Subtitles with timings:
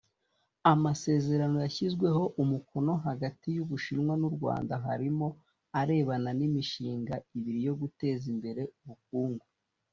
[0.73, 5.27] Amasezerano yashyizweho umukono hagati y’ubushinwa n’u Rwanda harimo
[5.79, 9.45] arebana n’imishinga ibiri yo guteza imbere ubukungu